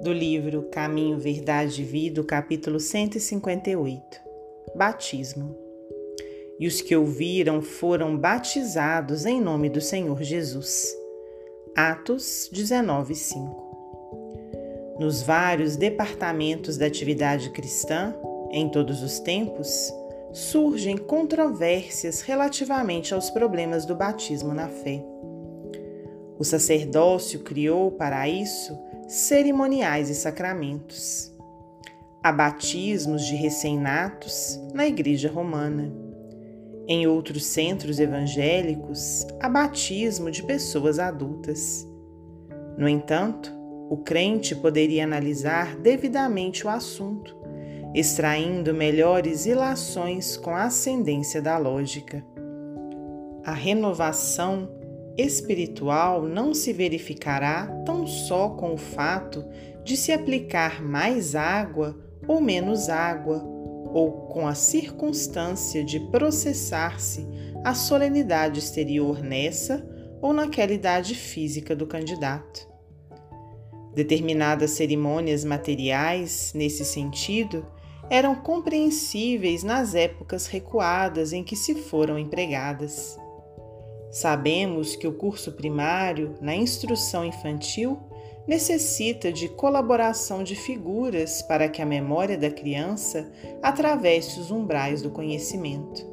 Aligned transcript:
do 0.00 0.12
livro 0.12 0.64
Caminho, 0.70 1.18
Verdade 1.18 1.82
e 1.82 1.84
Vida, 1.84 2.22
capítulo 2.22 2.78
158 2.78 4.20
Batismo. 4.74 5.56
E 6.58 6.66
os 6.66 6.80
que 6.80 6.96
ouviram 6.96 7.62
foram 7.62 8.16
batizados 8.16 9.26
em 9.26 9.40
nome 9.40 9.68
do 9.68 9.80
Senhor 9.80 10.22
Jesus. 10.22 10.94
Atos 11.74 12.48
19, 12.52 13.14
5. 13.14 14.96
Nos 14.98 15.22
vários 15.22 15.76
departamentos 15.76 16.76
da 16.78 16.86
atividade 16.86 17.50
cristã, 17.50 18.14
em 18.50 18.68
todos 18.68 19.02
os 19.02 19.20
tempos, 19.20 19.92
surgem 20.32 20.96
controvérsias 20.96 22.20
relativamente 22.20 23.12
aos 23.12 23.30
problemas 23.30 23.84
do 23.84 23.94
batismo 23.94 24.52
na 24.54 24.68
fé. 24.68 25.02
O 26.38 26.44
sacerdócio 26.44 27.40
criou 27.40 27.90
para 27.92 28.28
isso 28.28 28.78
cerimoniais 29.08 30.10
e 30.10 30.14
sacramentos. 30.14 31.32
Há 32.22 32.32
batismos 32.32 33.24
de 33.24 33.36
recém-natos 33.36 34.60
na 34.74 34.86
Igreja 34.86 35.30
Romana. 35.30 35.92
Em 36.88 37.06
outros 37.06 37.44
centros 37.46 37.98
evangélicos, 37.98 39.26
há 39.40 39.48
batismo 39.48 40.30
de 40.30 40.42
pessoas 40.42 40.98
adultas. 40.98 41.88
No 42.76 42.88
entanto, 42.88 43.52
o 43.88 43.96
crente 43.96 44.54
poderia 44.54 45.04
analisar 45.04 45.76
devidamente 45.76 46.66
o 46.66 46.68
assunto, 46.68 47.36
extraindo 47.94 48.74
melhores 48.74 49.46
ilações 49.46 50.36
com 50.36 50.50
a 50.50 50.64
ascendência 50.64 51.40
da 51.40 51.56
lógica. 51.56 52.24
A 53.44 53.52
renovação 53.52 54.68
espiritual 55.16 56.22
não 56.22 56.52
se 56.52 56.72
verificará 56.72 57.66
tão 57.84 58.06
só 58.06 58.50
com 58.50 58.74
o 58.74 58.76
fato 58.76 59.44
de 59.84 59.96
se 59.96 60.12
aplicar 60.12 60.82
mais 60.82 61.34
água 61.34 61.96
ou 62.26 62.40
menos 62.40 62.88
água, 62.88 63.42
ou 63.92 64.26
com 64.26 64.46
a 64.46 64.54
circunstância 64.54 65.84
de 65.84 66.00
processar-se 66.10 67.26
a 67.64 67.74
solenidade 67.74 68.58
exterior 68.58 69.22
nessa 69.22 69.88
ou 70.20 70.32
naquela 70.32 70.72
idade 70.72 71.14
física 71.14 71.74
do 71.74 71.86
candidato. 71.86 72.68
Determinadas 73.94 74.72
cerimônias 74.72 75.44
materiais, 75.44 76.52
nesse 76.54 76.84
sentido, 76.84 77.66
eram 78.10 78.34
compreensíveis 78.34 79.62
nas 79.62 79.94
épocas 79.94 80.46
recuadas 80.46 81.32
em 81.32 81.42
que 81.42 81.56
se 81.56 81.74
foram 81.74 82.18
empregadas. 82.18 83.18
Sabemos 84.10 84.96
que 84.96 85.06
o 85.06 85.12
curso 85.12 85.52
primário, 85.52 86.34
na 86.40 86.54
instrução 86.54 87.24
infantil, 87.24 87.98
necessita 88.46 89.32
de 89.32 89.48
colaboração 89.48 90.44
de 90.44 90.54
figuras 90.54 91.42
para 91.42 91.68
que 91.68 91.82
a 91.82 91.86
memória 91.86 92.38
da 92.38 92.50
criança 92.50 93.30
atravesse 93.62 94.38
os 94.38 94.50
umbrais 94.50 95.02
do 95.02 95.10
conhecimento. 95.10 96.06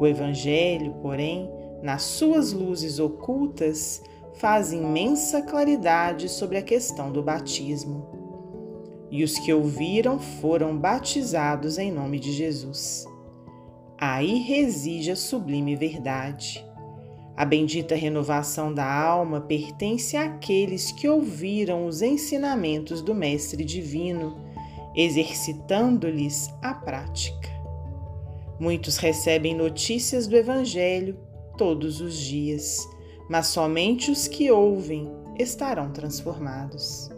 O 0.00 0.06
Evangelho, 0.06 0.94
porém, 1.00 1.48
nas 1.80 2.02
suas 2.02 2.52
luzes 2.52 2.98
ocultas, 2.98 4.02
faz 4.34 4.72
imensa 4.72 5.42
claridade 5.42 6.28
sobre 6.28 6.58
a 6.58 6.62
questão 6.62 7.12
do 7.12 7.22
batismo. 7.22 8.20
E 9.10 9.22
os 9.22 9.38
que 9.38 9.52
ouviram 9.52 10.18
foram 10.18 10.76
batizados 10.76 11.78
em 11.78 11.92
nome 11.92 12.18
de 12.18 12.32
Jesus. 12.32 13.06
Aí 13.98 14.38
reside 14.40 15.12
a 15.12 15.16
sublime 15.16 15.76
verdade. 15.76 16.66
A 17.36 17.44
bendita 17.44 17.94
renovação 17.94 18.72
da 18.72 18.84
alma 18.84 19.40
pertence 19.40 20.16
àqueles 20.16 20.92
que 20.92 21.08
ouviram 21.08 21.86
os 21.86 22.02
ensinamentos 22.02 23.00
do 23.00 23.14
Mestre 23.14 23.64
Divino, 23.64 24.36
exercitando-lhes 24.94 26.52
a 26.60 26.74
prática. 26.74 27.48
Muitos 28.60 28.98
recebem 28.98 29.54
notícias 29.54 30.26
do 30.26 30.36
Evangelho 30.36 31.18
todos 31.56 32.00
os 32.00 32.16
dias, 32.16 32.86
mas 33.30 33.46
somente 33.46 34.10
os 34.10 34.28
que 34.28 34.50
ouvem 34.50 35.10
estarão 35.38 35.90
transformados. 35.90 37.10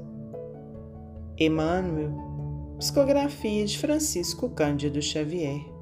Emmanuel, 1.36 2.12
Psicografia 2.78 3.64
de 3.64 3.78
Francisco 3.78 4.48
Cândido 4.50 5.02
Xavier 5.02 5.73